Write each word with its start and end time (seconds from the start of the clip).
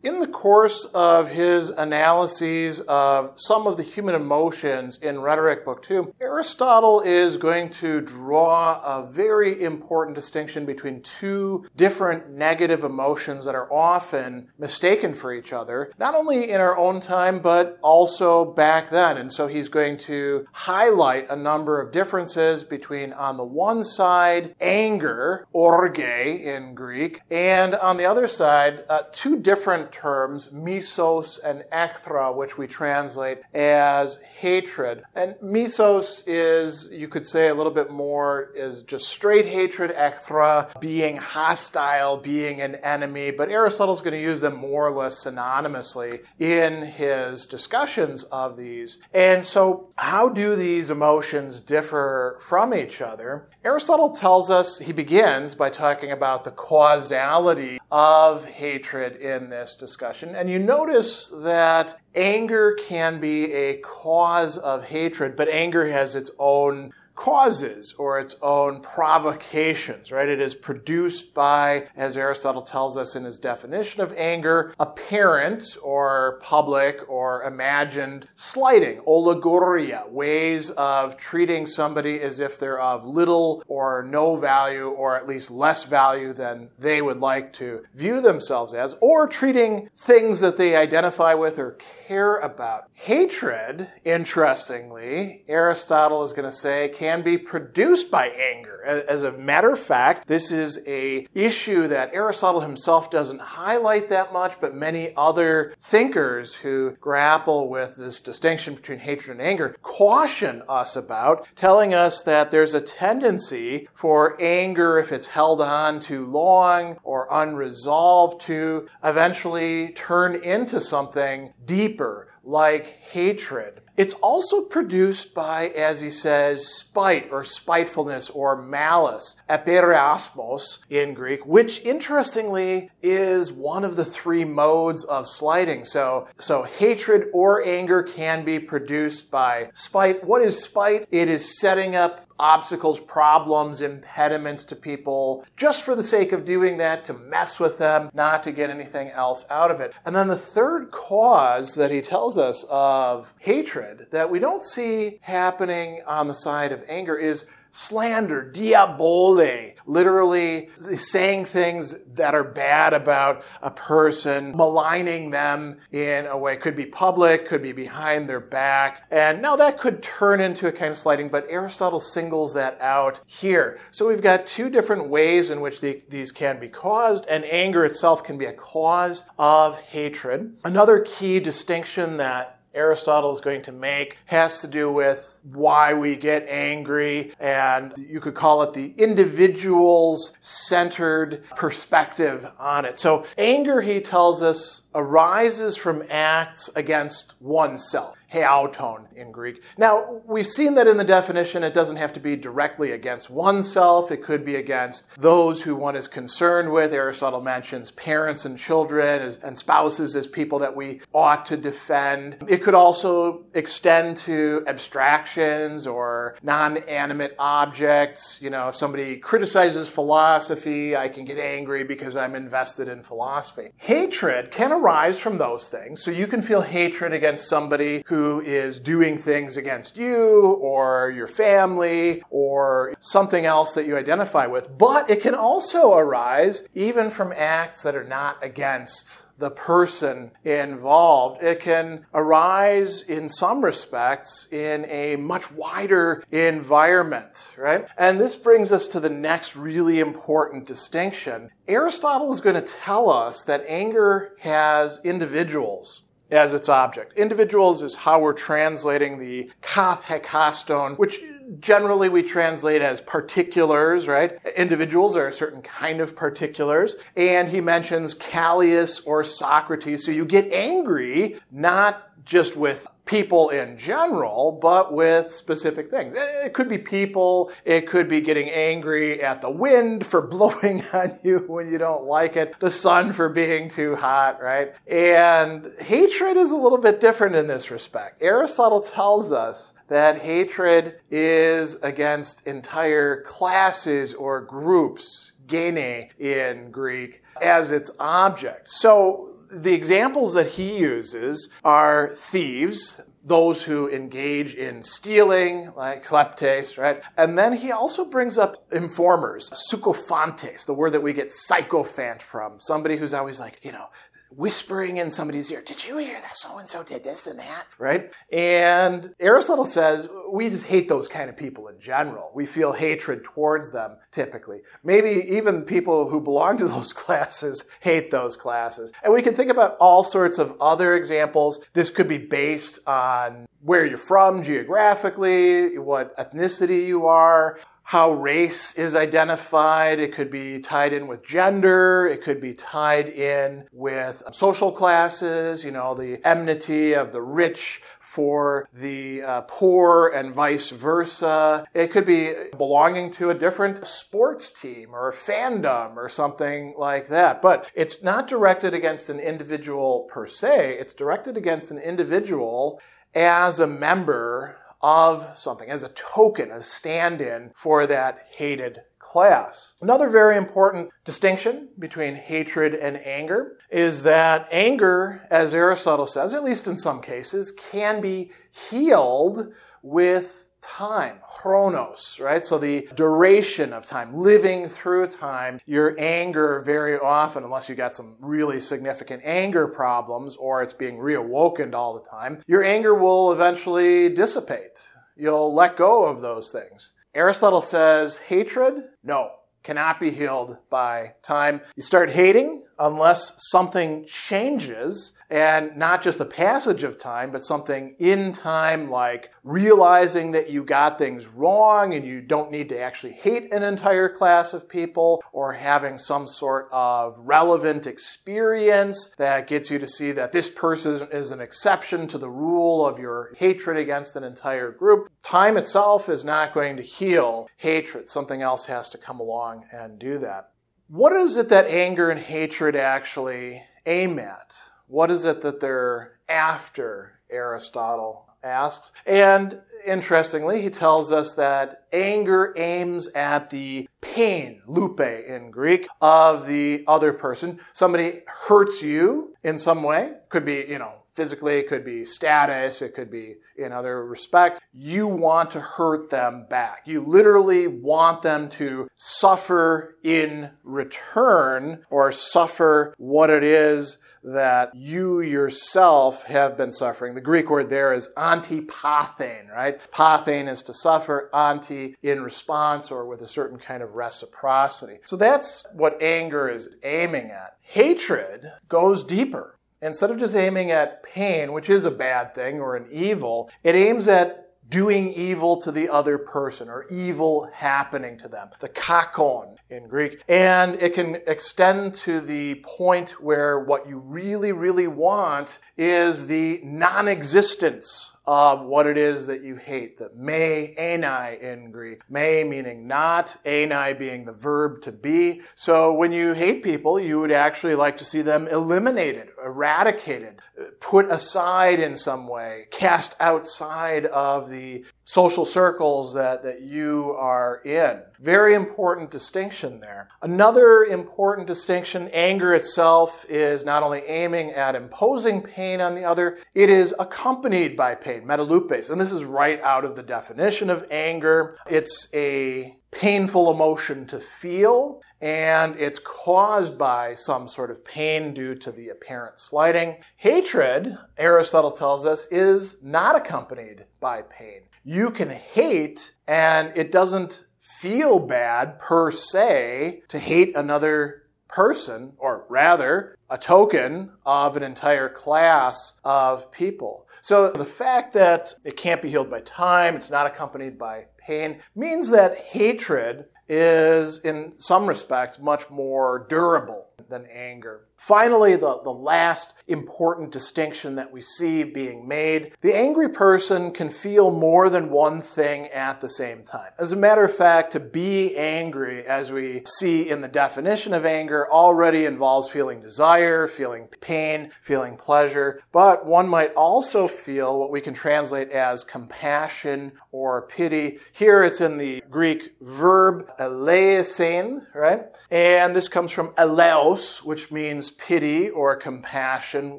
In 0.00 0.20
the 0.20 0.28
course 0.28 0.84
of 0.94 1.32
his 1.32 1.70
analyses 1.70 2.78
of 2.82 3.32
some 3.34 3.66
of 3.66 3.76
the 3.76 3.82
human 3.82 4.14
emotions 4.14 4.96
in 4.96 5.20
Rhetoric 5.20 5.64
Book 5.64 5.82
2, 5.82 6.14
Aristotle 6.20 7.00
is 7.00 7.36
going 7.36 7.70
to 7.70 8.00
draw 8.00 8.80
a 8.80 9.04
very 9.04 9.60
important 9.60 10.14
distinction 10.14 10.64
between 10.64 11.02
two 11.02 11.66
different 11.74 12.30
negative 12.30 12.84
emotions 12.84 13.44
that 13.44 13.56
are 13.56 13.72
often 13.72 14.52
mistaken 14.56 15.14
for 15.14 15.32
each 15.32 15.52
other, 15.52 15.90
not 15.98 16.14
only 16.14 16.48
in 16.48 16.60
our 16.60 16.78
own 16.78 17.00
time, 17.00 17.40
but 17.40 17.76
also 17.82 18.44
back 18.44 18.90
then. 18.90 19.16
And 19.16 19.32
so 19.32 19.48
he's 19.48 19.68
going 19.68 19.96
to 19.98 20.46
highlight 20.52 21.28
a 21.28 21.34
number 21.34 21.80
of 21.80 21.90
differences 21.90 22.62
between, 22.62 23.12
on 23.12 23.36
the 23.36 23.44
one 23.44 23.82
side, 23.82 24.54
anger, 24.60 25.48
orge 25.52 25.98
in 25.98 26.76
Greek, 26.76 27.22
and 27.32 27.74
on 27.74 27.96
the 27.96 28.04
other 28.04 28.28
side, 28.28 28.84
uh, 28.88 29.02
two 29.10 29.36
different 29.36 29.87
terms, 29.90 30.48
misos 30.48 31.38
and 31.44 31.64
echthra, 31.72 32.34
which 32.34 32.58
we 32.58 32.66
translate 32.66 33.38
as 33.54 34.16
hatred. 34.16 35.02
And 35.14 35.34
misos 35.36 36.22
is, 36.26 36.88
you 36.90 37.08
could 37.08 37.26
say 37.26 37.48
a 37.48 37.54
little 37.54 37.72
bit 37.72 37.90
more, 37.90 38.50
is 38.54 38.82
just 38.82 39.08
straight 39.08 39.46
hatred, 39.46 39.90
echthra, 39.90 40.78
being 40.80 41.16
hostile, 41.16 42.16
being 42.16 42.60
an 42.60 42.76
enemy. 42.76 43.30
But 43.30 43.50
Aristotle's 43.50 44.00
going 44.00 44.12
to 44.12 44.20
use 44.20 44.40
them 44.40 44.56
more 44.56 44.86
or 44.88 44.92
less 44.92 45.24
synonymously 45.24 46.20
in 46.38 46.82
his 46.82 47.46
discussions 47.46 48.24
of 48.24 48.56
these. 48.56 48.98
And 49.12 49.44
so, 49.44 49.88
how 49.96 50.28
do 50.28 50.54
these 50.56 50.90
emotions 50.90 51.60
differ 51.60 52.38
from 52.40 52.74
each 52.74 53.00
other? 53.00 53.48
Aristotle 53.64 54.10
tells 54.10 54.50
us, 54.50 54.78
he 54.78 54.92
begins 54.92 55.54
by 55.54 55.70
talking 55.70 56.12
about 56.12 56.44
the 56.44 56.50
causality 56.50 57.78
of 57.90 58.44
hatred 58.44 59.16
in 59.16 59.48
this 59.48 59.76
discussion. 59.76 60.34
And 60.34 60.50
you 60.50 60.58
notice 60.58 61.28
that 61.28 61.98
anger 62.14 62.76
can 62.78 63.18
be 63.20 63.52
a 63.52 63.78
cause 63.78 64.58
of 64.58 64.84
hatred, 64.84 65.36
but 65.36 65.48
anger 65.48 65.88
has 65.88 66.14
its 66.14 66.30
own 66.38 66.92
causes 67.18 67.96
or 67.98 68.20
its 68.20 68.36
own 68.40 68.80
provocations, 68.80 70.12
right? 70.12 70.28
It 70.28 70.40
is 70.40 70.54
produced 70.54 71.34
by, 71.34 71.88
as 71.96 72.16
Aristotle 72.16 72.62
tells 72.62 72.96
us 72.96 73.16
in 73.16 73.24
his 73.24 73.40
definition 73.40 74.00
of 74.00 74.14
anger, 74.16 74.72
apparent 74.78 75.76
or 75.82 76.38
public 76.40 77.00
or 77.08 77.42
imagined 77.42 78.28
slighting, 78.36 79.00
oligoria, 79.00 80.08
ways 80.08 80.70
of 80.70 81.16
treating 81.16 81.66
somebody 81.66 82.20
as 82.20 82.38
if 82.38 82.56
they're 82.56 82.80
of 82.80 83.04
little 83.04 83.64
or 83.66 84.04
no 84.04 84.36
value 84.36 84.86
or 84.88 85.16
at 85.16 85.26
least 85.26 85.50
less 85.50 85.82
value 85.82 86.32
than 86.32 86.68
they 86.78 87.02
would 87.02 87.18
like 87.18 87.52
to 87.54 87.84
view 87.94 88.20
themselves 88.20 88.72
as, 88.72 88.94
or 89.00 89.26
treating 89.26 89.90
things 89.96 90.38
that 90.38 90.56
they 90.56 90.76
identify 90.76 91.34
with 91.34 91.58
or 91.58 91.72
care 92.06 92.36
about. 92.38 92.88
Hatred, 92.94 93.90
interestingly, 94.04 95.42
Aristotle 95.48 96.22
is 96.22 96.32
going 96.32 96.48
to 96.48 96.56
say, 96.56 96.88
can 96.88 97.07
can 97.08 97.22
be 97.22 97.38
produced 97.38 98.10
by 98.10 98.26
anger. 98.26 98.82
As 98.84 99.22
a 99.22 99.32
matter 99.32 99.72
of 99.72 99.80
fact, 99.80 100.26
this 100.28 100.50
is 100.50 100.78
a 100.86 101.26
issue 101.34 101.88
that 101.88 102.12
Aristotle 102.12 102.60
himself 102.60 103.10
doesn't 103.10 103.40
highlight 103.40 104.10
that 104.10 104.30
much, 104.30 104.60
but 104.60 104.74
many 104.74 105.14
other 105.16 105.72
thinkers 105.80 106.56
who 106.56 106.96
grapple 107.00 107.70
with 107.70 107.96
this 107.96 108.20
distinction 108.20 108.74
between 108.74 108.98
hatred 108.98 109.38
and 109.38 109.46
anger 109.46 109.74
caution 109.80 110.62
us 110.68 110.96
about, 110.96 111.46
telling 111.56 111.94
us 111.94 112.22
that 112.24 112.50
there's 112.50 112.74
a 112.74 112.80
tendency 112.82 113.88
for 113.94 114.36
anger, 114.38 114.98
if 114.98 115.10
it's 115.10 115.28
held 115.28 115.62
on 115.62 116.00
too 116.00 116.26
long 116.26 116.98
or 117.02 117.26
unresolved, 117.30 118.38
to 118.42 118.86
eventually 119.02 119.88
turn 119.94 120.34
into 120.34 120.78
something 120.78 121.54
deeper 121.64 122.28
like 122.44 122.86
hatred. 122.86 123.80
It's 123.98 124.14
also 124.14 124.62
produced 124.62 125.34
by, 125.34 125.70
as 125.70 126.00
he 126.00 126.08
says, 126.08 126.68
spite 126.68 127.32
or 127.32 127.42
spitefulness 127.42 128.30
or 128.30 128.62
malice, 128.62 129.34
epeirasmos 129.48 130.78
in 130.88 131.14
Greek, 131.14 131.44
which 131.44 131.80
interestingly 131.80 132.90
is 133.02 133.50
one 133.50 133.82
of 133.82 133.96
the 133.96 134.04
three 134.04 134.44
modes 134.44 135.04
of 135.04 135.26
slighting. 135.26 135.84
So, 135.84 136.28
so 136.38 136.62
hatred 136.62 137.24
or 137.32 137.66
anger 137.66 138.04
can 138.04 138.44
be 138.44 138.60
produced 138.60 139.32
by 139.32 139.70
spite. 139.74 140.22
What 140.22 140.42
is 140.42 140.62
spite? 140.62 141.08
It 141.10 141.28
is 141.28 141.58
setting 141.58 141.96
up 141.96 142.24
obstacles, 142.38 143.00
problems, 143.00 143.80
impediments 143.80 144.62
to 144.62 144.76
people 144.76 145.44
just 145.56 145.84
for 145.84 145.96
the 145.96 146.02
sake 146.04 146.30
of 146.30 146.44
doing 146.44 146.76
that, 146.76 147.04
to 147.04 147.12
mess 147.12 147.58
with 147.58 147.78
them, 147.78 148.10
not 148.14 148.44
to 148.44 148.52
get 148.52 148.70
anything 148.70 149.08
else 149.08 149.44
out 149.50 149.72
of 149.72 149.80
it. 149.80 149.92
And 150.04 150.14
then 150.14 150.28
the 150.28 150.36
third 150.36 150.92
cause 150.92 151.74
that 151.74 151.90
he 151.90 152.00
tells 152.00 152.38
us 152.38 152.64
of 152.70 153.34
hatred 153.40 153.87
that 154.10 154.30
we 154.30 154.38
don't 154.38 154.64
see 154.64 155.18
happening 155.22 156.02
on 156.06 156.28
the 156.28 156.34
side 156.34 156.72
of 156.72 156.82
anger 156.88 157.16
is 157.16 157.46
slander, 157.70 158.50
diabole, 158.50 159.74
literally 159.86 160.68
saying 160.96 161.44
things 161.44 161.94
that 162.14 162.34
are 162.34 162.44
bad 162.44 162.92
about 162.92 163.44
a 163.62 163.70
person, 163.70 164.56
maligning 164.56 165.30
them 165.30 165.78
in 165.92 166.26
a 166.26 166.36
way. 166.36 166.56
Could 166.56 166.76
be 166.76 166.86
public, 166.86 167.46
could 167.46 167.62
be 167.62 167.72
behind 167.72 168.28
their 168.28 168.40
back. 168.40 169.06
And 169.10 169.40
now 169.42 169.56
that 169.56 169.78
could 169.78 170.02
turn 170.02 170.40
into 170.40 170.66
a 170.66 170.72
kind 170.72 170.90
of 170.90 170.96
slighting, 170.96 171.28
but 171.28 171.46
Aristotle 171.48 172.00
singles 172.00 172.54
that 172.54 172.80
out 172.80 173.20
here. 173.26 173.78
So 173.90 174.08
we've 174.08 174.22
got 174.22 174.46
two 174.46 174.70
different 174.70 175.08
ways 175.08 175.50
in 175.50 175.60
which 175.60 175.80
the, 175.80 176.02
these 176.08 176.32
can 176.32 176.58
be 176.58 176.68
caused, 176.68 177.26
and 177.26 177.44
anger 177.44 177.84
itself 177.84 178.24
can 178.24 178.38
be 178.38 178.46
a 178.46 178.52
cause 178.52 179.24
of 179.38 179.78
hatred. 179.78 180.56
Another 180.64 181.00
key 181.00 181.38
distinction 181.38 182.16
that 182.16 182.57
Aristotle 182.78 183.32
is 183.32 183.40
going 183.40 183.62
to 183.62 183.72
make 183.72 184.18
has 184.26 184.60
to 184.60 184.68
do 184.68 184.90
with 184.90 185.40
why 185.42 185.94
we 185.94 186.16
get 186.16 186.44
angry, 186.48 187.32
and 187.40 187.92
you 187.96 188.20
could 188.20 188.34
call 188.34 188.62
it 188.62 188.72
the 188.72 188.94
individual's 188.96 190.32
centered 190.40 191.44
perspective 191.56 192.50
on 192.58 192.84
it. 192.84 192.98
So, 192.98 193.26
anger, 193.36 193.80
he 193.80 194.00
tells 194.00 194.42
us, 194.42 194.82
arises 194.94 195.76
from 195.76 196.04
acts 196.10 196.70
against 196.74 197.34
oneself 197.40 198.17
heauton 198.32 199.06
in 199.16 199.32
Greek. 199.32 199.62
Now, 199.76 200.20
we've 200.26 200.46
seen 200.46 200.74
that 200.74 200.86
in 200.86 200.96
the 200.96 201.04
definition, 201.04 201.62
it 201.62 201.72
doesn't 201.72 201.96
have 201.96 202.12
to 202.14 202.20
be 202.20 202.36
directly 202.36 202.92
against 202.92 203.30
oneself. 203.30 204.10
It 204.10 204.22
could 204.22 204.44
be 204.44 204.54
against 204.54 205.08
those 205.18 205.62
who 205.62 205.74
one 205.74 205.96
is 205.96 206.08
concerned 206.08 206.70
with. 206.72 206.92
Aristotle 206.92 207.40
mentions 207.40 207.90
parents 207.92 208.44
and 208.44 208.58
children 208.58 209.22
as, 209.22 209.36
and 209.36 209.56
spouses 209.56 210.14
as 210.14 210.26
people 210.26 210.58
that 210.58 210.76
we 210.76 211.00
ought 211.14 211.46
to 211.46 211.56
defend. 211.56 212.36
It 212.48 212.62
could 212.62 212.74
also 212.74 213.46
extend 213.54 214.18
to 214.18 214.62
abstractions 214.66 215.86
or 215.86 216.36
non-animate 216.42 217.34
objects. 217.38 218.38
You 218.42 218.50
know, 218.50 218.68
if 218.68 218.76
somebody 218.76 219.16
criticizes 219.16 219.88
philosophy, 219.88 220.96
I 220.96 221.08
can 221.08 221.24
get 221.24 221.38
angry 221.38 221.84
because 221.84 222.16
I'm 222.16 222.34
invested 222.34 222.88
in 222.88 223.02
philosophy. 223.02 223.70
Hatred 223.78 224.50
can 224.50 224.72
arise 224.72 225.18
from 225.18 225.38
those 225.38 225.68
things. 225.68 226.02
So 226.02 226.10
you 226.10 226.26
can 226.26 226.42
feel 226.42 226.62
hatred 226.62 227.12
against 227.12 227.48
somebody 227.48 228.02
who 228.06 228.17
who 228.18 228.40
is 228.40 228.80
doing 228.80 229.16
things 229.16 229.56
against 229.56 229.96
you 229.96 230.58
or 230.60 231.12
your 231.14 231.28
family 231.28 232.20
or 232.30 232.92
something 232.98 233.46
else 233.46 233.74
that 233.74 233.86
you 233.86 233.96
identify 233.96 234.44
with. 234.44 234.76
But 234.76 235.08
it 235.08 235.22
can 235.22 235.36
also 235.36 235.94
arise 235.94 236.64
even 236.74 237.10
from 237.10 237.32
acts 237.36 237.84
that 237.84 237.94
are 237.94 238.02
not 238.02 238.42
against 238.42 239.26
the 239.38 239.52
person 239.52 240.32
involved. 240.44 241.44
It 241.44 241.60
can 241.60 242.06
arise 242.12 243.02
in 243.02 243.28
some 243.28 243.64
respects 243.64 244.48
in 244.50 244.84
a 244.86 245.14
much 245.14 245.52
wider 245.52 246.24
environment, 246.32 247.54
right? 247.56 247.88
And 247.96 248.20
this 248.20 248.34
brings 248.34 248.72
us 248.72 248.88
to 248.88 248.98
the 248.98 249.08
next 249.08 249.54
really 249.54 250.00
important 250.00 250.66
distinction. 250.66 251.50
Aristotle 251.68 252.32
is 252.32 252.40
going 252.40 252.60
to 252.60 252.72
tell 252.82 253.08
us 253.08 253.44
that 253.44 253.62
anger 253.68 254.34
has 254.40 254.98
individuals 255.04 256.02
as 256.30 256.52
its 256.52 256.68
object. 256.68 257.16
Individuals 257.18 257.82
is 257.82 257.96
how 257.96 258.20
we're 258.20 258.32
translating 258.32 259.18
the 259.18 259.50
kath 259.62 260.06
hekaston, 260.06 260.98
which 260.98 261.20
generally 261.60 262.08
we 262.08 262.22
translate 262.22 262.82
as 262.82 263.00
particulars, 263.00 264.06
right? 264.06 264.38
Individuals 264.56 265.16
are 265.16 265.26
a 265.26 265.32
certain 265.32 265.62
kind 265.62 266.00
of 266.00 266.14
particulars. 266.14 266.96
And 267.16 267.48
he 267.48 267.60
mentions 267.60 268.14
Callias 268.14 269.00
or 269.06 269.24
Socrates. 269.24 270.04
So 270.04 270.10
you 270.10 270.24
get 270.24 270.52
angry 270.52 271.36
not 271.50 272.24
just 272.24 272.56
with 272.56 272.88
people 273.08 273.48
in 273.48 273.78
general, 273.78 274.52
but 274.52 274.92
with 274.92 275.32
specific 275.32 275.90
things. 275.90 276.14
It 276.16 276.52
could 276.52 276.68
be 276.68 276.78
people, 276.78 277.50
it 277.64 277.86
could 277.88 278.06
be 278.06 278.20
getting 278.20 278.48
angry 278.50 279.22
at 279.22 279.40
the 279.40 279.50
wind 279.50 280.06
for 280.06 280.20
blowing 280.26 280.82
on 280.92 281.18
you 281.24 281.38
when 281.46 281.72
you 281.72 281.78
don't 281.78 282.04
like 282.04 282.36
it, 282.36 282.60
the 282.60 282.70
sun 282.70 283.12
for 283.12 283.28
being 283.28 283.70
too 283.70 283.96
hot, 283.96 284.40
right? 284.42 284.74
And 284.86 285.72
hatred 285.80 286.36
is 286.36 286.50
a 286.50 286.56
little 286.56 286.78
bit 286.78 287.00
different 287.00 287.34
in 287.34 287.46
this 287.46 287.70
respect. 287.70 288.22
Aristotle 288.22 288.82
tells 288.82 289.32
us 289.32 289.72
that 289.88 290.20
hatred 290.20 291.00
is 291.10 291.76
against 291.76 292.46
entire 292.46 293.22
classes 293.22 294.12
or 294.12 294.42
groups, 294.42 295.32
gene 295.46 296.10
in 296.18 296.70
Greek, 296.70 297.22
as 297.40 297.70
its 297.70 297.90
object. 297.98 298.68
So 298.68 299.30
the 299.50 299.74
examples 299.74 300.34
that 300.34 300.48
he 300.48 300.78
uses 300.78 301.48
are 301.64 302.14
thieves, 302.16 303.00
those 303.24 303.64
who 303.64 303.88
engage 303.90 304.54
in 304.54 304.82
stealing, 304.82 305.72
like 305.76 306.04
kleptes, 306.04 306.78
right? 306.78 307.02
And 307.16 307.38
then 307.38 307.54
he 307.54 307.70
also 307.70 308.04
brings 308.04 308.38
up 308.38 308.64
informers, 308.72 309.50
sycophantes, 309.52 310.64
the 310.64 310.74
word 310.74 310.92
that 310.92 311.02
we 311.02 311.12
get 311.12 311.32
sycophant 311.32 312.22
from, 312.22 312.58
somebody 312.58 312.96
who's 312.96 313.12
always 313.12 313.38
like, 313.38 313.60
you 313.62 313.72
know, 313.72 313.88
whispering 314.30 314.96
in 314.96 315.10
somebody's 315.10 315.50
ear, 315.50 315.62
did 315.64 315.86
you 315.86 315.98
hear 315.98 316.20
that 316.20 316.36
so 316.36 316.58
and 316.58 316.68
so 316.68 316.82
did 316.82 317.04
this 317.04 317.26
and 317.26 317.38
that? 317.38 317.66
Right? 317.78 318.12
And 318.32 319.14
Aristotle 319.20 319.66
says 319.66 320.08
we 320.32 320.50
just 320.50 320.66
hate 320.66 320.88
those 320.88 321.08
kind 321.08 321.28
of 321.28 321.36
people 321.36 321.68
in 321.68 321.80
general. 321.80 322.30
We 322.34 322.46
feel 322.46 322.72
hatred 322.72 323.24
towards 323.24 323.72
them 323.72 323.96
typically. 324.12 324.60
Maybe 324.82 325.24
even 325.28 325.62
people 325.62 326.10
who 326.10 326.20
belong 326.20 326.58
to 326.58 326.68
those 326.68 326.92
classes 326.92 327.64
hate 327.80 328.10
those 328.10 328.36
classes. 328.36 328.92
And 329.02 329.12
we 329.12 329.22
can 329.22 329.34
think 329.34 329.50
about 329.50 329.76
all 329.80 330.04
sorts 330.04 330.38
of 330.38 330.56
other 330.60 330.94
examples. 330.94 331.60
This 331.72 331.90
could 331.90 332.08
be 332.08 332.18
based 332.18 332.78
on 332.86 333.46
where 333.60 333.84
you're 333.84 333.98
from 333.98 334.42
geographically, 334.42 335.78
what 335.78 336.16
ethnicity 336.16 336.86
you 336.86 337.06
are, 337.06 337.58
how 337.88 338.12
race 338.12 338.74
is 338.74 338.94
identified. 338.94 339.98
It 339.98 340.12
could 340.12 340.28
be 340.28 340.60
tied 340.60 340.92
in 340.92 341.06
with 341.06 341.26
gender. 341.26 342.06
It 342.06 342.22
could 342.22 342.38
be 342.38 342.52
tied 342.52 343.08
in 343.08 343.66
with 343.72 344.22
social 344.32 344.72
classes, 344.72 345.64
you 345.64 345.70
know, 345.70 345.94
the 345.94 346.20
enmity 346.22 346.92
of 346.92 347.12
the 347.12 347.22
rich 347.22 347.80
for 347.98 348.68
the 348.74 349.22
uh, 349.22 349.40
poor 349.48 350.06
and 350.14 350.34
vice 350.34 350.68
versa. 350.68 351.66
It 351.72 351.90
could 351.90 352.04
be 352.04 352.34
belonging 352.58 353.10
to 353.12 353.30
a 353.30 353.34
different 353.34 353.86
sports 353.86 354.50
team 354.50 354.90
or 354.92 355.10
fandom 355.10 355.96
or 355.96 356.10
something 356.10 356.74
like 356.76 357.08
that. 357.08 357.40
But 357.40 357.70
it's 357.74 358.02
not 358.02 358.28
directed 358.28 358.74
against 358.74 359.08
an 359.08 359.18
individual 359.18 360.06
per 360.12 360.26
se. 360.26 360.76
It's 360.78 360.92
directed 360.92 361.38
against 361.38 361.70
an 361.70 361.78
individual 361.78 362.82
as 363.14 363.58
a 363.58 363.66
member 363.66 364.58
of 364.80 365.36
something, 365.36 365.70
as 365.70 365.82
a 365.82 365.88
token, 365.90 366.50
a 366.50 366.62
stand 366.62 367.20
in 367.20 367.52
for 367.54 367.86
that 367.86 368.26
hated 368.30 368.80
class. 368.98 369.74
Another 369.80 370.08
very 370.08 370.36
important 370.36 370.90
distinction 371.04 371.68
between 371.78 372.14
hatred 372.14 372.74
and 372.74 372.96
anger 372.98 373.56
is 373.70 374.02
that 374.02 374.46
anger, 374.52 375.26
as 375.30 375.54
Aristotle 375.54 376.06
says, 376.06 376.34
at 376.34 376.44
least 376.44 376.66
in 376.66 376.76
some 376.76 377.00
cases, 377.00 377.50
can 377.50 378.00
be 378.00 378.32
healed 378.70 379.52
with 379.82 380.47
time, 380.60 381.20
chronos, 381.28 382.18
right? 382.20 382.44
So 382.44 382.58
the 382.58 382.88
duration 382.94 383.72
of 383.72 383.86
time, 383.86 384.12
living 384.12 384.68
through 384.68 385.08
time, 385.08 385.60
your 385.66 385.94
anger 385.98 386.62
very 386.64 386.98
often, 386.98 387.44
unless 387.44 387.68
you 387.68 387.74
got 387.74 387.96
some 387.96 388.16
really 388.20 388.60
significant 388.60 389.22
anger 389.24 389.68
problems 389.68 390.36
or 390.36 390.62
it's 390.62 390.72
being 390.72 390.98
reawoken 390.98 391.74
all 391.74 391.94
the 391.94 392.08
time, 392.08 392.42
your 392.46 392.64
anger 392.64 392.94
will 392.94 393.32
eventually 393.32 394.08
dissipate. 394.08 394.90
You'll 395.16 395.52
let 395.52 395.76
go 395.76 396.04
of 396.04 396.20
those 396.20 396.52
things. 396.52 396.92
Aristotle 397.14 397.62
says 397.62 398.18
hatred, 398.18 398.84
no, 399.02 399.32
cannot 399.62 399.98
be 399.98 400.10
healed 400.10 400.58
by 400.70 401.14
time. 401.22 401.60
You 401.76 401.82
start 401.82 402.10
hating, 402.10 402.64
unless 402.78 403.34
something 403.50 404.04
changes 404.06 405.12
and 405.30 405.76
not 405.76 406.02
just 406.02 406.18
the 406.18 406.24
passage 406.24 406.82
of 406.82 406.98
time, 406.98 407.30
but 407.30 407.44
something 407.44 407.94
in 407.98 408.32
time 408.32 408.90
like 408.90 409.30
realizing 409.44 410.30
that 410.30 410.50
you 410.50 410.64
got 410.64 410.98
things 410.98 411.26
wrong 411.26 411.92
and 411.92 412.06
you 412.06 412.22
don't 412.22 412.50
need 412.50 412.68
to 412.70 412.80
actually 412.80 413.12
hate 413.12 413.52
an 413.52 413.62
entire 413.62 414.08
class 414.08 414.54
of 414.54 414.68
people 414.68 415.22
or 415.32 415.52
having 415.54 415.98
some 415.98 416.26
sort 416.26 416.68
of 416.72 417.18
relevant 417.18 417.86
experience 417.86 419.10
that 419.18 419.46
gets 419.46 419.70
you 419.70 419.78
to 419.78 419.86
see 419.86 420.12
that 420.12 420.32
this 420.32 420.48
person 420.48 421.06
is 421.12 421.30
an 421.30 421.40
exception 421.40 422.08
to 422.08 422.16
the 422.16 422.30
rule 422.30 422.86
of 422.86 422.98
your 422.98 423.34
hatred 423.36 423.76
against 423.76 424.16
an 424.16 424.24
entire 424.24 424.70
group. 424.70 425.10
Time 425.22 425.56
itself 425.56 426.08
is 426.08 426.24
not 426.24 426.54
going 426.54 426.76
to 426.76 426.82
heal 426.82 427.48
hatred. 427.58 428.08
Something 428.08 428.40
else 428.40 428.66
has 428.66 428.88
to 428.90 428.98
come 428.98 429.20
along 429.20 429.66
and 429.72 429.98
do 429.98 430.18
that. 430.18 430.50
What 430.88 431.12
is 431.12 431.36
it 431.36 431.50
that 431.50 431.66
anger 431.66 432.10
and 432.10 432.18
hatred 432.18 432.74
actually 432.74 433.62
aim 433.84 434.18
at? 434.18 434.54
What 434.86 435.10
is 435.10 435.26
it 435.26 435.42
that 435.42 435.60
they're 435.60 436.18
after, 436.30 437.20
Aristotle 437.28 438.24
asks? 438.42 438.90
And 439.04 439.60
interestingly, 439.86 440.62
he 440.62 440.70
tells 440.70 441.12
us 441.12 441.34
that 441.34 441.84
anger 441.92 442.54
aims 442.56 443.08
at 443.08 443.50
the 443.50 443.86
pain, 444.00 444.62
lupe 444.66 445.00
in 445.00 445.50
Greek, 445.50 445.86
of 446.00 446.46
the 446.46 446.84
other 446.86 447.12
person. 447.12 447.60
Somebody 447.74 448.22
hurts 448.48 448.82
you 448.82 449.36
in 449.44 449.58
some 449.58 449.82
way. 449.82 450.14
Could 450.30 450.46
be, 450.46 450.64
you 450.66 450.78
know, 450.78 450.97
physically, 451.18 451.56
it 451.56 451.66
could 451.66 451.84
be 451.84 452.04
status, 452.04 452.80
it 452.80 452.94
could 452.94 453.10
be 453.10 453.34
in 453.56 453.72
other 453.72 454.06
respects. 454.06 454.60
You 454.72 455.08
want 455.08 455.50
to 455.50 455.60
hurt 455.60 456.10
them 456.10 456.46
back. 456.48 456.82
You 456.86 457.00
literally 457.00 457.66
want 457.66 458.22
them 458.22 458.48
to 458.50 458.88
suffer 458.94 459.96
in 460.04 460.50
return 460.62 461.84
or 461.90 462.12
suffer 462.12 462.94
what 462.98 463.30
it 463.30 463.42
is 463.42 463.98
that 464.22 464.72
you 464.76 465.20
yourself 465.20 466.24
have 466.26 466.56
been 466.56 466.72
suffering. 466.72 467.16
The 467.16 467.20
Greek 467.20 467.50
word 467.50 467.68
there 467.68 467.92
is 467.92 468.08
antipathen, 468.16 469.48
right? 469.48 469.80
Pathen 469.90 470.48
is 470.48 470.62
to 470.64 470.74
suffer, 470.74 471.30
anti 471.34 471.96
in 472.00 472.22
response 472.22 472.92
or 472.92 473.06
with 473.06 473.22
a 473.22 473.26
certain 473.26 473.58
kind 473.58 473.82
of 473.82 473.94
reciprocity. 473.94 474.98
So 475.04 475.16
that's 475.16 475.66
what 475.72 476.00
anger 476.00 476.48
is 476.48 476.76
aiming 476.84 477.32
at. 477.32 477.56
Hatred 477.60 478.52
goes 478.68 479.02
deeper. 479.02 479.57
Instead 479.80 480.10
of 480.10 480.18
just 480.18 480.34
aiming 480.34 480.70
at 480.70 481.02
pain, 481.02 481.52
which 481.52 481.70
is 481.70 481.84
a 481.84 481.90
bad 481.90 482.32
thing 482.32 482.60
or 482.60 482.76
an 482.76 482.86
evil, 482.90 483.50
it 483.62 483.74
aims 483.74 484.08
at 484.08 484.48
doing 484.68 485.10
evil 485.12 485.60
to 485.60 485.72
the 485.72 485.88
other 485.88 486.18
person 486.18 486.68
or 486.68 486.84
evil 486.90 487.48
happening 487.54 488.18
to 488.18 488.28
them. 488.28 488.50
The 488.60 488.68
kakon 488.68 489.56
in 489.70 489.88
Greek. 489.88 490.22
And 490.28 490.74
it 490.82 490.94
can 490.94 491.16
extend 491.26 491.94
to 491.94 492.20
the 492.20 492.56
point 492.56 493.22
where 493.22 493.58
what 493.58 493.88
you 493.88 493.98
really, 493.98 494.52
really 494.52 494.86
want 494.86 495.58
is 495.76 496.26
the 496.26 496.60
non-existence 496.62 498.12
of 498.28 498.62
what 498.62 498.86
it 498.86 498.98
is 498.98 499.26
that 499.26 499.42
you 499.42 499.56
hate. 499.56 499.96
The 499.96 500.10
me 500.14 500.74
enai 500.78 501.40
in 501.40 501.70
Greek. 501.70 502.02
Me 502.10 502.44
meaning 502.44 502.86
not, 502.86 503.38
enai 503.42 503.98
being 503.98 504.26
the 504.26 504.34
verb 504.34 504.82
to 504.82 504.92
be. 504.92 505.40
So 505.54 505.94
when 505.94 506.12
you 506.12 506.34
hate 506.34 506.62
people, 506.62 507.00
you 507.00 507.20
would 507.20 507.32
actually 507.32 507.74
like 507.74 507.96
to 507.96 508.04
see 508.04 508.20
them 508.20 508.46
eliminated, 508.46 509.30
eradicated, 509.42 510.42
put 510.78 511.10
aside 511.10 511.80
in 511.80 511.96
some 511.96 512.28
way, 512.28 512.66
cast 512.70 513.16
outside 513.18 514.04
of 514.04 514.50
the 514.50 514.84
social 515.08 515.46
circles 515.46 516.12
that, 516.12 516.42
that 516.42 516.60
you 516.60 517.16
are 517.18 517.62
in. 517.64 518.02
Very 518.20 518.52
important 518.52 519.10
distinction 519.10 519.80
there. 519.80 520.10
Another 520.20 520.82
important 520.82 521.46
distinction, 521.46 522.08
anger 522.08 522.52
itself 522.54 523.24
is 523.26 523.64
not 523.64 523.82
only 523.82 524.00
aiming 524.00 524.50
at 524.50 524.76
imposing 524.76 525.40
pain 525.40 525.80
on 525.80 525.94
the 525.94 526.04
other, 526.04 526.36
it 526.54 526.68
is 526.68 526.94
accompanied 526.98 527.74
by 527.74 527.94
pain, 527.94 528.26
metalupes. 528.26 528.90
And 528.90 529.00
this 529.00 529.10
is 529.10 529.24
right 529.24 529.58
out 529.62 529.86
of 529.86 529.96
the 529.96 530.02
definition 530.02 530.68
of 530.68 530.84
anger. 530.90 531.56
It's 531.70 532.08
a 532.12 532.76
painful 532.90 533.50
emotion 533.50 534.06
to 534.08 534.20
feel, 534.20 535.00
and 535.22 535.74
it's 535.78 535.98
caused 535.98 536.76
by 536.76 537.14
some 537.14 537.48
sort 537.48 537.70
of 537.70 537.82
pain 537.82 538.34
due 538.34 538.54
to 538.56 538.70
the 538.70 538.90
apparent 538.90 539.40
slighting. 539.40 539.96
Hatred, 540.16 540.98
Aristotle 541.16 541.70
tells 541.70 542.04
us, 542.04 542.26
is 542.30 542.76
not 542.82 543.16
accompanied 543.16 543.86
by 544.00 544.20
pain 544.20 544.67
you 544.88 545.10
can 545.10 545.28
hate 545.28 546.14
and 546.26 546.72
it 546.74 546.90
doesn't 546.90 547.44
feel 547.60 548.18
bad 548.18 548.78
per 548.78 549.10
se 549.10 550.00
to 550.08 550.18
hate 550.18 550.56
another 550.56 551.24
person, 551.46 552.14
or 552.16 552.46
rather, 552.48 553.14
a 553.28 553.36
token 553.36 554.10
of 554.24 554.56
an 554.56 554.62
entire 554.62 555.10
class 555.10 555.92
of 556.04 556.50
people. 556.50 557.06
So 557.20 557.52
the 557.52 557.66
fact 557.66 558.14
that 558.14 558.54
it 558.64 558.78
can't 558.78 559.02
be 559.02 559.10
healed 559.10 559.30
by 559.30 559.42
time, 559.42 559.94
it's 559.94 560.08
not 560.08 560.26
accompanied 560.26 560.78
by 560.78 561.08
pain, 561.18 561.60
means 561.76 562.08
that 562.08 562.38
hatred 562.38 563.26
is, 563.46 564.18
in 564.20 564.54
some 564.56 564.86
respects, 564.86 565.38
much 565.38 565.68
more 565.68 566.26
durable 566.30 566.86
than 567.10 567.26
anger. 567.26 567.87
Finally, 567.98 568.54
the, 568.56 568.80
the 568.84 568.90
last 568.90 569.54
important 569.66 570.32
distinction 570.32 570.94
that 570.94 571.12
we 571.12 571.20
see 571.20 571.64
being 571.64 572.08
made 572.08 572.52
the 572.60 572.74
angry 572.74 573.08
person 573.08 573.70
can 573.72 573.90
feel 573.90 574.30
more 574.30 574.70
than 574.70 574.90
one 574.90 575.20
thing 575.20 575.66
at 575.66 576.00
the 576.00 576.08
same 576.08 576.42
time. 576.42 576.70
As 576.78 576.92
a 576.92 576.96
matter 576.96 577.24
of 577.24 577.34
fact, 577.34 577.72
to 577.72 577.80
be 577.80 578.36
angry, 578.36 579.04
as 579.04 579.30
we 579.30 579.62
see 579.66 580.08
in 580.08 580.20
the 580.20 580.28
definition 580.28 580.94
of 580.94 581.04
anger, 581.04 581.50
already 581.50 582.04
involves 582.04 582.48
feeling 582.48 582.80
desire, 582.80 583.46
feeling 583.46 583.88
pain, 584.00 584.50
feeling 584.62 584.96
pleasure, 584.96 585.60
but 585.72 586.06
one 586.06 586.28
might 586.28 586.54
also 586.54 587.08
feel 587.08 587.58
what 587.58 587.70
we 587.70 587.80
can 587.80 587.94
translate 587.94 588.50
as 588.50 588.84
compassion 588.84 589.92
or 590.12 590.46
pity. 590.46 590.98
Here 591.12 591.42
it's 591.42 591.60
in 591.60 591.78
the 591.78 592.02
Greek 592.08 592.54
verb 592.60 593.28
eleisen, 593.38 594.66
right? 594.74 595.00
And 595.30 595.74
this 595.74 595.88
comes 595.88 596.12
from 596.12 596.28
eleos, 596.28 597.24
which 597.24 597.50
means 597.50 597.87
pity 597.90 598.48
or 598.48 598.76
compassion 598.76 599.78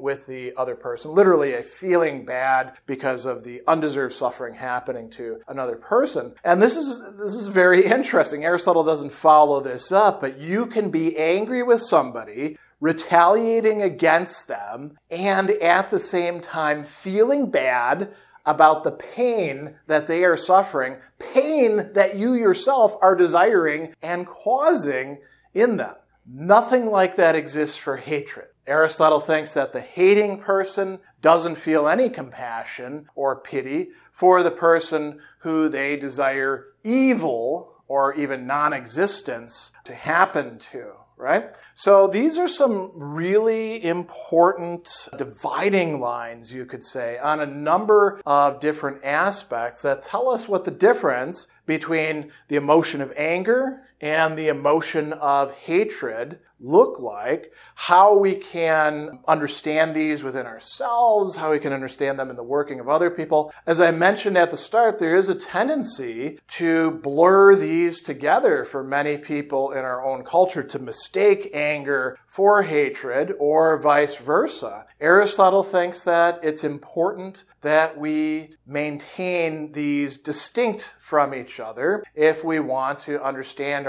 with 0.00 0.26
the 0.26 0.52
other 0.56 0.74
person. 0.74 1.12
Literally 1.14 1.54
a 1.54 1.62
feeling 1.62 2.24
bad 2.24 2.74
because 2.86 3.24
of 3.24 3.44
the 3.44 3.62
undeserved 3.66 4.14
suffering 4.14 4.54
happening 4.54 5.10
to 5.10 5.40
another 5.48 5.76
person. 5.76 6.34
And 6.44 6.62
this 6.62 6.76
is, 6.76 7.00
this 7.16 7.34
is 7.34 7.48
very 7.48 7.84
interesting. 7.86 8.44
Aristotle 8.44 8.84
doesn't 8.84 9.12
follow 9.12 9.60
this 9.60 9.92
up, 9.92 10.20
but 10.20 10.38
you 10.38 10.66
can 10.66 10.90
be 10.90 11.16
angry 11.16 11.62
with 11.62 11.82
somebody 11.82 12.56
retaliating 12.80 13.82
against 13.82 14.48
them, 14.48 14.96
and 15.10 15.50
at 15.50 15.90
the 15.90 16.00
same 16.00 16.40
time 16.40 16.82
feeling 16.82 17.50
bad 17.50 18.10
about 18.46 18.84
the 18.84 18.90
pain 18.90 19.74
that 19.86 20.06
they 20.06 20.24
are 20.24 20.36
suffering, 20.36 20.96
pain 21.18 21.92
that 21.92 22.16
you 22.16 22.32
yourself 22.32 22.96
are 23.02 23.14
desiring 23.14 23.94
and 24.02 24.26
causing 24.26 25.18
in 25.54 25.76
them. 25.76 25.94
Nothing 26.26 26.86
like 26.86 27.16
that 27.16 27.34
exists 27.34 27.76
for 27.76 27.96
hatred. 27.96 28.48
Aristotle 28.66 29.20
thinks 29.20 29.54
that 29.54 29.72
the 29.72 29.80
hating 29.80 30.38
person 30.38 31.00
doesn't 31.22 31.56
feel 31.56 31.88
any 31.88 32.08
compassion 32.08 33.06
or 33.14 33.40
pity 33.40 33.88
for 34.12 34.42
the 34.42 34.50
person 34.50 35.20
who 35.40 35.68
they 35.68 35.96
desire 35.96 36.66
evil 36.84 37.82
or 37.88 38.14
even 38.14 38.46
non 38.46 38.72
existence 38.72 39.72
to 39.84 39.94
happen 39.94 40.58
to 40.58 40.92
right? 41.20 41.54
So 41.74 42.06
these 42.06 42.38
are 42.38 42.48
some 42.48 42.92
really 42.94 43.84
important 43.84 45.08
dividing 45.16 46.00
lines, 46.00 46.52
you 46.52 46.64
could 46.64 46.82
say, 46.82 47.18
on 47.18 47.40
a 47.40 47.46
number 47.46 48.20
of 48.24 48.58
different 48.58 49.04
aspects 49.04 49.82
that 49.82 50.02
tell 50.02 50.30
us 50.30 50.48
what 50.48 50.64
the 50.64 50.70
difference 50.70 51.46
between 51.66 52.32
the 52.48 52.56
emotion 52.56 53.02
of 53.02 53.12
anger 53.16 53.82
and 54.00 54.36
the 54.36 54.48
emotion 54.48 55.12
of 55.12 55.52
hatred 55.52 56.40
look 56.60 57.00
like, 57.00 57.52
how 57.74 58.16
we 58.16 58.34
can 58.34 59.18
understand 59.26 59.94
these 59.94 60.22
within 60.22 60.46
ourselves, 60.46 61.36
how 61.36 61.50
we 61.50 61.58
can 61.58 61.72
understand 61.72 62.18
them 62.18 62.28
in 62.28 62.36
the 62.36 62.42
working 62.42 62.78
of 62.78 62.88
other 62.88 63.10
people. 63.10 63.52
As 63.66 63.80
I 63.80 63.90
mentioned 63.90 64.36
at 64.36 64.50
the 64.50 64.56
start, 64.56 64.98
there 64.98 65.16
is 65.16 65.28
a 65.28 65.34
tendency 65.34 66.38
to 66.48 66.90
blur 66.90 67.56
these 67.56 68.02
together 68.02 68.64
for 68.64 68.84
many 68.84 69.16
people 69.16 69.72
in 69.72 69.78
our 69.78 70.04
own 70.04 70.22
culture 70.22 70.62
to 70.62 70.78
mistake 70.78 71.50
anger 71.54 72.18
for 72.26 72.64
hatred 72.64 73.32
or 73.38 73.80
vice 73.80 74.16
versa. 74.16 74.84
Aristotle 75.00 75.64
thinks 75.64 76.04
that 76.04 76.38
it's 76.42 76.62
important 76.62 77.44
that 77.62 77.98
we 77.98 78.50
maintain 78.66 79.72
these 79.72 80.16
distinct 80.16 80.92
from 80.98 81.34
each 81.34 81.60
other 81.60 82.02
if 82.14 82.42
we 82.42 82.58
want 82.58 82.98
to 83.00 83.22
understand 83.22 83.86